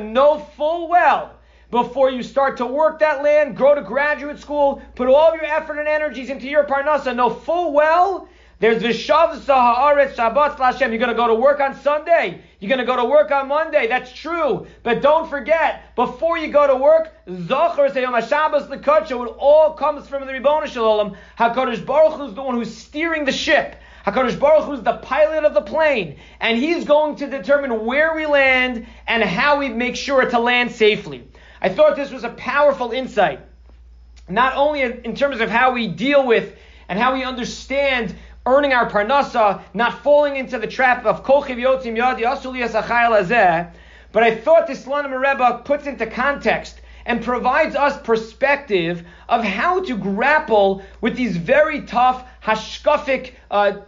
Know 0.00 0.38
full 0.56 0.88
well 0.88 1.34
before 1.70 2.10
you 2.10 2.24
start 2.24 2.56
to 2.56 2.66
work 2.66 2.98
that 2.98 3.22
land, 3.22 3.56
go 3.56 3.72
to 3.72 3.82
graduate 3.82 4.40
school, 4.40 4.82
put 4.96 5.06
all 5.06 5.28
of 5.28 5.36
your 5.36 5.44
effort 5.44 5.78
and 5.78 5.86
energies 5.86 6.28
into 6.28 6.48
your 6.48 6.64
parnasa. 6.64 7.14
Know 7.14 7.30
full 7.30 7.72
well 7.72 8.28
there's 8.60 8.82
v'shav 8.82 9.40
haaretz 9.40 10.16
shabbos 10.16 10.52
lashem. 10.56 10.90
You're 10.90 10.98
going 10.98 11.08
to 11.08 11.14
go 11.14 11.28
to 11.28 11.34
work 11.34 11.60
on 11.60 11.74
Sunday. 11.80 12.42
You're 12.58 12.68
going 12.68 12.78
to 12.78 12.84
go 12.84 12.96
to 12.96 13.06
work 13.06 13.30
on 13.30 13.48
Monday. 13.48 13.88
That's 13.88 14.12
true. 14.12 14.66
But 14.82 15.00
don't 15.00 15.30
forget, 15.30 15.96
before 15.96 16.36
you 16.36 16.52
go 16.52 16.66
to 16.66 16.76
work, 16.76 17.10
Zachar 17.26 17.88
Seyom 17.88 18.28
Shabbos 18.28 18.64
Lekacha, 18.64 19.12
it 19.12 19.34
all 19.38 19.72
comes 19.72 20.06
from 20.06 20.26
the 20.26 20.32
Ribbon 20.34 20.68
Shalom. 20.68 21.16
HaKadosh 21.38 21.86
Baruch 21.86 22.18
Hu 22.18 22.26
is 22.26 22.34
the 22.34 22.42
one 22.42 22.54
who's 22.54 22.76
steering 22.76 23.24
the 23.24 23.32
ship. 23.32 23.76
HaKadosh 24.04 24.38
Baruch 24.38 24.66
Hu 24.66 24.74
is 24.74 24.82
the 24.82 24.98
pilot 24.98 25.44
of 25.44 25.54
the 25.54 25.62
plane, 25.62 26.18
and 26.38 26.58
he's 26.58 26.84
going 26.84 27.16
to 27.16 27.28
determine 27.28 27.86
where 27.86 28.14
we 28.14 28.26
land 28.26 28.86
and 29.06 29.22
how 29.22 29.58
we 29.58 29.70
make 29.70 29.96
sure 29.96 30.22
to 30.28 30.38
land 30.38 30.70
safely. 30.72 31.26
I 31.62 31.70
thought 31.70 31.96
this 31.96 32.10
was 32.10 32.24
a 32.24 32.30
powerful 32.30 32.92
insight, 32.92 33.40
not 34.28 34.54
only 34.56 34.82
in 34.82 35.16
terms 35.16 35.40
of 35.40 35.48
how 35.48 35.72
we 35.72 35.88
deal 35.88 36.26
with 36.26 36.54
and 36.90 36.98
how 36.98 37.14
we 37.14 37.22
understand 37.22 38.14
earning 38.50 38.72
our 38.72 38.90
parnasa, 38.90 39.62
not 39.74 40.02
falling 40.02 40.36
into 40.36 40.58
the 40.58 40.66
trap 40.66 41.06
of 41.06 41.24
kochiv 41.24 41.56
yotzim 41.56 41.96
yadi 41.96 42.22
asuli 42.22 43.70
but 44.12 44.22
I 44.22 44.34
thought 44.34 44.66
this 44.66 44.84
Lanim 44.86 45.18
Rebbe 45.18 45.62
puts 45.64 45.86
into 45.86 46.06
context 46.06 46.80
and 47.06 47.22
provides 47.22 47.76
us 47.76 48.00
perspective 48.02 49.06
of 49.28 49.44
how 49.44 49.82
to 49.84 49.96
grapple 49.96 50.82
with 51.00 51.16
these 51.16 51.36
very 51.36 51.82
tough 51.82 52.24
hashkafic 52.42 53.34
uh, 53.50 53.78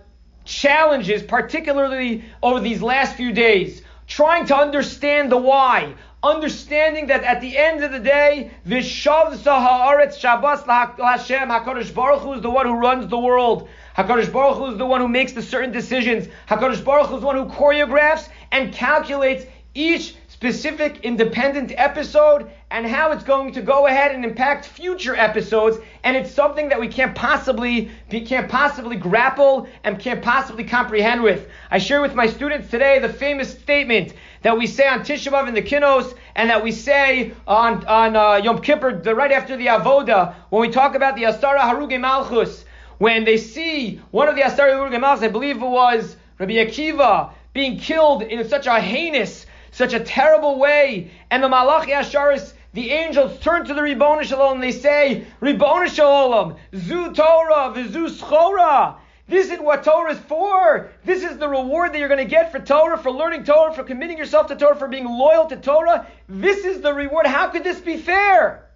challenges, 0.44 1.22
particularly 1.22 2.24
over 2.42 2.60
these 2.60 2.82
last 2.82 3.16
few 3.16 3.32
days, 3.32 3.82
trying 4.06 4.46
to 4.46 4.56
understand 4.56 5.30
the 5.30 5.36
why, 5.36 5.94
understanding 6.22 7.06
that 7.08 7.24
at 7.24 7.40
the 7.40 7.56
end 7.56 7.82
of 7.82 7.90
the 7.90 7.98
day, 7.98 8.50
Vishav 8.66 9.36
Haaretz 9.38 10.18
Shabbos 10.18 10.62
Hashem, 10.62 11.48
HaKadosh 11.48 11.92
Baruch 11.92 12.22
Hu 12.22 12.34
is 12.34 12.42
the 12.42 12.50
one 12.50 12.66
who 12.66 12.74
runs 12.74 13.08
the 13.08 13.18
world. 13.18 13.68
HaKadosh 13.96 14.32
Baruch 14.32 14.58
Hu 14.58 14.66
is 14.66 14.78
the 14.78 14.86
one 14.86 15.00
who 15.00 15.08
makes 15.08 15.32
the 15.32 15.42
certain 15.42 15.72
decisions. 15.72 16.28
HaKadosh 16.48 16.84
Baruch 16.84 17.08
Hu 17.08 17.16
is 17.16 17.20
the 17.22 17.26
one 17.26 17.36
who 17.36 17.46
choreographs 17.46 18.28
and 18.52 18.72
calculates 18.72 19.44
each 19.74 20.14
specific 20.28 21.00
independent 21.04 21.72
episode 21.76 22.50
and 22.70 22.86
how 22.86 23.12
it's 23.12 23.22
going 23.22 23.52
to 23.52 23.62
go 23.62 23.86
ahead 23.86 24.12
and 24.12 24.24
impact 24.24 24.66
future 24.66 25.14
episodes 25.14 25.78
and 26.02 26.16
it's 26.16 26.32
something 26.32 26.68
that 26.68 26.80
we 26.80 26.88
can't 26.88 27.14
possibly 27.14 27.90
we 28.10 28.20
can't 28.22 28.50
possibly 28.50 28.96
grapple 28.96 29.68
and 29.84 29.98
can't 29.98 30.20
possibly 30.20 30.64
comprehend 30.64 31.22
with. 31.22 31.48
I 31.70 31.78
share 31.78 32.02
with 32.02 32.14
my 32.14 32.26
students 32.26 32.70
today 32.70 32.98
the 32.98 33.08
famous 33.08 33.50
statement 33.50 34.14
that 34.42 34.58
we 34.58 34.66
say 34.66 34.86
on 34.86 35.00
Tisha 35.00 35.32
B'av 35.32 35.48
in 35.48 35.54
the 35.54 35.62
Kinos 35.62 36.14
and 36.36 36.50
that 36.50 36.62
we 36.62 36.72
say 36.72 37.32
on 37.46 37.84
on 37.86 38.16
uh, 38.16 38.34
Yom 38.34 38.60
Kippur 38.60 39.00
the, 39.00 39.14
right 39.14 39.32
after 39.32 39.56
the 39.56 39.66
Avoda 39.66 40.34
when 40.50 40.62
we 40.62 40.68
talk 40.68 40.94
about 40.94 41.16
the 41.16 41.22
Asara 41.22 41.60
Haruge 41.60 41.98
Malchus 42.00 42.64
when 42.98 43.24
they 43.24 43.36
see 43.36 44.00
one 44.10 44.28
of 44.28 44.36
the 44.36 44.42
Asara 44.42 44.72
Haruge 44.72 45.00
Malchus 45.00 45.24
I 45.24 45.28
believe 45.28 45.56
it 45.56 45.66
was 45.66 46.16
Rabbi 46.38 46.54
Akiva 46.54 47.30
being 47.52 47.78
killed 47.78 48.22
in 48.22 48.48
such 48.48 48.66
a 48.66 48.80
heinous 48.80 49.46
such 49.72 49.94
a 49.94 50.00
terrible 50.00 50.58
way. 50.58 51.10
And 51.30 51.42
the 51.42 51.48
Malachi 51.48 51.92
Asharis, 51.92 52.52
the 52.74 52.90
angels 52.90 53.40
turn 53.40 53.64
to 53.64 53.74
the 53.74 53.82
Ribbon 53.82 54.22
Shalom 54.22 54.54
and 54.54 54.62
they 54.62 54.70
say, 54.70 55.24
Ribbon 55.40 55.88
Shalom, 55.88 56.56
Zu 56.76 57.12
Torah, 57.12 57.72
Vizu 57.74 58.08
Schora. 58.08 58.96
This 59.28 59.50
is 59.50 59.60
what 59.60 59.84
Torah 59.84 60.12
is 60.12 60.18
for. 60.18 60.90
This 61.04 61.22
is 61.22 61.38
the 61.38 61.48
reward 61.48 61.92
that 61.92 61.98
you're 61.98 62.08
going 62.08 62.18
to 62.18 62.24
get 62.24 62.50
for 62.50 62.58
Torah, 62.58 62.98
for 62.98 63.10
learning 63.10 63.44
Torah, 63.44 63.72
for 63.72 63.84
committing 63.84 64.18
yourself 64.18 64.48
to 64.48 64.56
Torah, 64.56 64.76
for 64.76 64.88
being 64.88 65.04
loyal 65.04 65.46
to 65.46 65.56
Torah. 65.56 66.06
This 66.28 66.64
is 66.64 66.80
the 66.80 66.92
reward. 66.92 67.26
How 67.26 67.48
could 67.48 67.64
this 67.64 67.80
be 67.80 67.96
fair? 67.96 68.68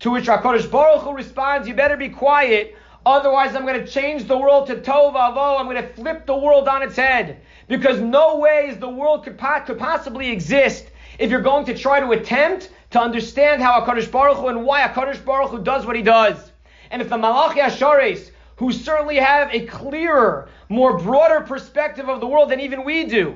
To 0.00 0.10
which 0.10 0.26
HaKadosh 0.26 0.70
Baruch 0.70 1.02
Hu 1.02 1.14
responds, 1.14 1.68
you 1.68 1.74
better 1.74 1.96
be 1.96 2.08
quiet, 2.08 2.76
otherwise 3.06 3.54
I'm 3.54 3.66
going 3.66 3.78
to 3.78 3.86
change 3.86 4.24
the 4.24 4.36
world 4.36 4.66
to 4.66 4.76
Tova 4.76 5.14
Avo, 5.14 5.60
I'm 5.60 5.66
going 5.66 5.76
to 5.76 5.88
flip 5.94 6.26
the 6.26 6.36
world 6.36 6.66
on 6.66 6.82
its 6.82 6.96
head. 6.96 7.40
Because 7.68 8.00
no 8.00 8.38
ways 8.38 8.78
the 8.78 8.88
world 8.88 9.22
could, 9.22 9.38
po- 9.38 9.62
could 9.64 9.78
possibly 9.78 10.30
exist 10.30 10.86
if 11.20 11.30
you're 11.30 11.40
going 11.40 11.66
to 11.66 11.78
try 11.78 12.00
to 12.00 12.10
attempt 12.10 12.70
to 12.90 13.00
understand 13.00 13.62
how 13.62 13.80
HaKadosh 13.80 14.10
Baruch 14.10 14.38
Hu 14.38 14.48
and 14.48 14.64
why 14.64 14.82
HaKadosh 14.88 15.24
Baruch 15.24 15.50
Hu 15.50 15.62
does 15.62 15.86
what 15.86 15.94
he 15.94 16.02
does. 16.02 16.50
And 16.90 17.00
if 17.00 17.08
the 17.08 17.16
Malachi 17.16 17.60
Ashares, 17.60 18.32
who 18.62 18.70
certainly 18.70 19.16
have 19.16 19.52
a 19.52 19.66
clearer, 19.66 20.48
more 20.68 20.96
broader 20.96 21.40
perspective 21.40 22.08
of 22.08 22.20
the 22.20 22.26
world 22.28 22.48
than 22.48 22.60
even 22.60 22.84
we 22.84 23.02
do, 23.02 23.34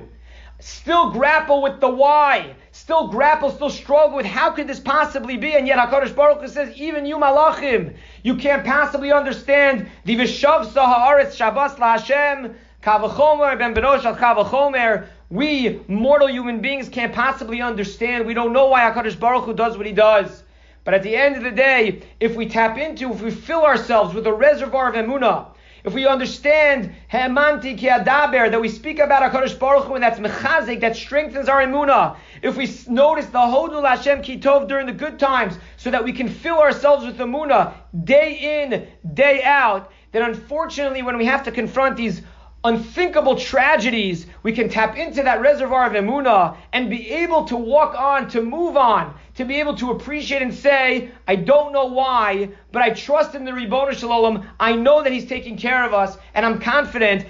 still 0.61 1.11
grapple 1.11 1.63
with 1.63 1.81
the 1.81 1.89
why, 1.89 2.55
still 2.71 3.09
grapple, 3.09 3.51
still 3.51 3.69
struggle 3.69 4.17
with 4.17 4.25
how 4.25 4.53
could 4.53 4.69
this 4.69 4.79
possibly 4.79 5.37
be, 5.37 5.57
and 5.57 5.67
yet 5.67 5.81
HaKadosh 5.81 6.15
Baruch 6.15 6.43
Hu 6.43 6.47
says, 6.47 6.73
even 6.77 7.05
you 7.05 7.17
Malachim, 7.17 7.97
You 8.23 8.37
can't 8.37 8.65
possibly 8.65 9.11
understand 9.11 9.89
the 10.05 10.15
Vishav 10.15 10.67
Sahaaretz 10.67 11.35
Shabbos 11.35 11.77
La 11.81 11.99
Hashem, 11.99 12.55
Kavachomer, 12.85 13.59
Ben 13.59 13.75
Benosh 13.75 14.03
Kavachomer. 14.17 15.09
We, 15.29 15.81
mortal 15.89 16.29
human 16.29 16.61
beings, 16.61 16.89
can't 16.89 17.13
possibly 17.13 17.61
understand. 17.61 18.27
We 18.27 18.35
don't 18.35 18.53
know 18.53 18.69
why 18.69 18.83
HaKadosh 18.83 19.19
Baruch 19.19 19.47
Hu 19.47 19.55
does 19.55 19.77
what 19.77 19.87
he 19.87 19.93
does. 19.93 20.45
But 20.87 20.95
at 20.95 21.03
the 21.03 21.17
end 21.17 21.35
of 21.35 21.43
the 21.43 21.51
day, 21.51 22.05
if 22.21 22.37
we 22.37 22.49
tap 22.49 22.79
into, 22.79 23.13
if 23.13 23.21
we 23.21 23.33
fill 23.33 23.65
ourselves 23.65 24.15
with 24.15 24.25
a 24.29 24.33
reservoir 24.33 24.89
of 24.89 24.95
emunah, 24.95 25.49
if 25.83 25.93
we 25.93 26.07
understand 26.07 26.95
Hemanti 27.13 27.77
Kiadaber, 27.77 28.53
that 28.53 28.61
we 28.61 28.69
speak 28.69 29.01
about 29.01 29.33
HaKadosh 29.33 29.59
Baruch 29.59 29.87
Hu, 29.87 29.95
and 29.95 30.03
that's 30.03 30.21
Mechazik, 30.21 30.81
that 30.83 30.95
strengthens 30.95 31.49
our 31.49 31.61
emunah. 31.61 32.17
If 32.41 32.57
we 32.57 32.73
notice 32.87 33.27
the 33.27 33.39
Hodul 33.39 33.85
Hashem 33.85 34.23
Kitov 34.23 34.69
during 34.69 34.87
the 34.87 34.93
good 34.93 35.19
times, 35.19 35.59
so 35.77 35.91
that 35.91 36.05
we 36.05 36.13
can 36.13 36.29
fill 36.29 36.61
ourselves 36.61 37.05
with 37.05 37.19
emunah 37.19 37.75
day 38.05 38.63
in, 38.63 38.87
day 39.13 39.43
out, 39.43 39.91
then 40.13 40.23
unfortunately, 40.23 41.03
when 41.03 41.19
we 41.19 41.27
have 41.27 41.43
to 41.43 41.51
confront 41.51 41.97
these 41.97 42.23
unthinkable 42.67 43.37
tragedies, 43.37 44.27
we 44.43 44.53
can 44.53 44.69
tap 44.69 44.97
into 44.97 45.23
that 45.23 45.41
reservoir 45.41 45.87
of 45.87 45.93
emuna 45.93 46.57
and 46.73 46.91
be 46.91 47.09
able 47.11 47.45
to 47.45 47.57
walk 47.57 47.95
on, 47.95 48.29
to 48.29 48.43
move 48.43 48.77
on, 48.77 49.15
to 49.37 49.45
be 49.45 49.57
able 49.57 49.77
to 49.77 49.91
appreciate 49.91 50.43
and 50.43 50.53
say, 50.53 51.11
I 51.29 51.37
don't 51.37 51.73
know 51.73 51.87
why, 51.87 52.51
but 52.73 52.83
I 52.83 52.91
trust 52.91 53.35
in 53.35 53.45
the 53.45 53.53
Ribbon 53.53 53.95
Shalom. 53.95 54.47
I 54.59 54.73
know 54.75 55.03
that 55.03 55.13
He's 55.13 55.27
taking 55.27 55.59
care 55.59 55.85
of 55.85 55.93
us, 55.93 56.17
and 56.35 56.45
I'm 56.45 56.59
confident. 56.59 57.27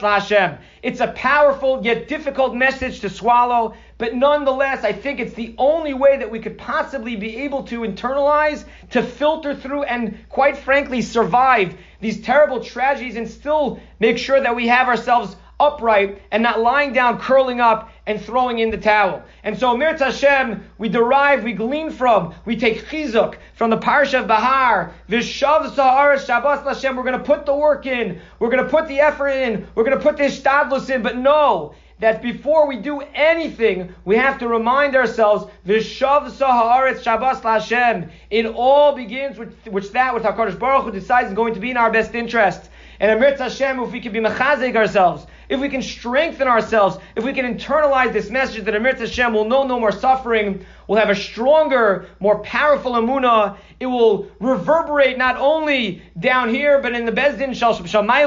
Lashem. 0.00 0.58
It's 0.82 1.00
a 1.00 1.08
powerful 1.08 1.84
yet 1.84 2.06
difficult 2.08 2.54
message 2.54 3.00
to 3.00 3.10
swallow, 3.10 3.74
but 3.98 4.14
nonetheless, 4.14 4.84
I 4.84 4.92
think 4.92 5.18
it's 5.18 5.34
the 5.34 5.54
only 5.58 5.92
way 5.92 6.16
that 6.18 6.30
we 6.30 6.38
could 6.38 6.56
possibly 6.56 7.16
be 7.16 7.38
able 7.38 7.64
to 7.64 7.80
internalize, 7.80 8.64
to 8.90 9.02
filter 9.02 9.54
through, 9.54 9.82
and 9.82 10.16
quite 10.28 10.56
frankly, 10.56 11.02
survive 11.02 11.74
these 12.00 12.22
terrible 12.22 12.62
tragedies 12.62 13.16
and 13.16 13.28
still 13.28 13.80
make 13.98 14.18
sure 14.18 14.40
that 14.40 14.54
we 14.54 14.68
have 14.68 14.86
ourselves 14.88 15.36
upright 15.60 16.22
and 16.32 16.42
not 16.42 16.60
lying 16.60 16.92
down, 16.92 17.20
curling 17.20 17.60
up, 17.60 17.90
and 18.06 18.20
throwing 18.20 18.58
in 18.58 18.70
the 18.70 18.78
towel. 18.78 19.22
And 19.44 19.56
so, 19.56 19.76
Mir 19.76 19.96
Hashem, 19.96 20.64
we 20.78 20.88
derive, 20.88 21.44
we 21.44 21.52
glean 21.52 21.90
from, 21.90 22.34
we 22.44 22.56
take 22.56 22.86
chizuk 22.86 23.36
from 23.54 23.70
the 23.70 23.78
Parsha 23.78 24.20
of 24.20 24.26
Bahar, 24.26 24.92
Vishav 25.08 25.70
Sahar 25.70 26.18
Shabbos 26.24 26.66
Hashem. 26.66 26.96
We're 26.96 27.04
going 27.04 27.18
to 27.18 27.24
put 27.24 27.46
the 27.46 27.54
work 27.54 27.86
in, 27.86 28.20
we're 28.38 28.50
going 28.50 28.64
to 28.64 28.70
put 28.70 28.88
the 28.88 28.98
effort 29.00 29.28
in, 29.28 29.68
we're 29.74 29.84
going 29.84 29.96
to 29.96 30.02
put 30.02 30.16
the 30.16 30.24
shtadlus 30.24 30.90
in, 30.90 31.02
but 31.02 31.16
no, 31.16 31.74
that 32.00 32.22
before 32.22 32.66
we 32.66 32.76
do 32.76 33.02
anything, 33.14 33.94
we 34.04 34.16
have 34.16 34.38
to 34.38 34.48
remind 34.48 34.96
ourselves, 34.96 35.50
Vishav 35.66 36.30
Saharetz 36.30 37.02
Shabbos 37.02 37.40
Hashem. 37.40 38.10
It 38.30 38.46
all 38.46 38.96
begins 38.96 39.38
with 39.38 39.54
which 39.66 39.92
that 39.92 40.14
with 40.14 40.22
HaKadosh 40.22 40.58
Baruch 40.58 40.84
Hu 40.84 40.92
decides 40.92 41.28
is 41.28 41.34
going 41.34 41.54
to 41.54 41.60
be 41.60 41.70
in 41.70 41.76
our 41.76 41.92
best 41.92 42.14
interest. 42.14 42.70
And 43.00 43.10
Amir 43.10 43.36
Hashem, 43.36 43.80
if 43.80 43.92
we 43.92 44.00
can 44.00 44.12
be 44.12 44.20
mechazik 44.20 44.76
ourselves, 44.76 45.26
if 45.50 45.58
we 45.58 45.68
can 45.68 45.82
strengthen 45.82 46.46
ourselves, 46.46 46.96
if 47.16 47.24
we 47.24 47.32
can 47.32 47.44
internalize 47.44 48.12
this 48.12 48.30
message 48.30 48.64
that 48.64 48.74
Amir 48.74 48.94
Hashem 48.94 49.34
will 49.34 49.44
know 49.44 49.64
no 49.64 49.80
more 49.80 49.90
suffering, 49.90 50.64
will 50.86 50.96
have 50.96 51.10
a 51.10 51.14
stronger, 51.14 52.06
more 52.20 52.38
powerful 52.38 52.92
amuna. 52.92 53.56
It 53.80 53.86
will 53.86 54.28
reverberate 54.38 55.18
not 55.18 55.36
only 55.36 56.02
down 56.18 56.50
here, 56.50 56.80
but 56.80 56.94
in 56.94 57.04
the 57.04 57.12
Bezdin 57.12 57.54
Shal 57.54 57.76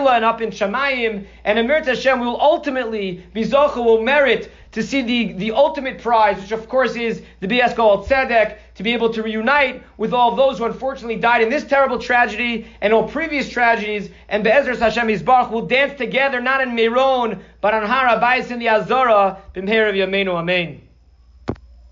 and 0.10 0.26
up 0.26 0.42
in 0.42 0.50
Shamayim. 0.50 1.26
And 1.46 1.60
Amir 1.60 1.84
Hashem 1.84 2.20
will 2.20 2.40
ultimately, 2.40 3.24
Bizocha 3.34 3.78
will 3.78 4.04
merit 4.04 4.52
to 4.74 4.84
see 4.84 5.02
the, 5.02 5.34
the 5.34 5.52
ultimate 5.52 6.02
prize, 6.02 6.42
which 6.42 6.52
of 6.52 6.68
course 6.68 6.96
is 6.96 7.22
the 7.40 7.48
Bias 7.48 7.74
Goel 7.74 8.04
Tzedek, 8.06 8.58
to 8.76 8.84
be 8.84 8.94
able 8.94 9.14
to 9.14 9.24
reunite 9.24 9.84
with 9.98 10.14
all 10.14 10.36
those 10.36 10.58
who 10.58 10.66
unfortunately 10.66 11.16
died 11.16 11.42
in 11.42 11.50
this 11.50 11.64
terrible 11.64 12.00
tragedy 12.00 12.68
and 12.82 12.94
all 12.94 13.08
previous 13.08 13.50
tragedies. 13.50 14.10
And 14.30 14.44
Be'ezras 14.44 14.80
Hashem 14.80 15.08
Yisbarach 15.08 15.52
will 15.52 15.66
dance 15.66 15.98
together, 15.98 16.42
not 16.42 16.62
in 16.62 16.76
Meron, 16.76 17.44
but 17.62 17.74
on 17.74 17.86
Har 17.86 18.08
HaBayis 18.08 18.52
in 18.52 18.60
the 18.60 18.70
Azara, 18.70 19.42
B'mher 19.56 19.90
of 19.90 19.96
Yameinu 19.96 20.36
Amen. 20.36 20.83